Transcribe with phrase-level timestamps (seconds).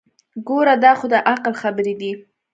[0.47, 2.11] ګوره دا خو دعقل خبرې دي.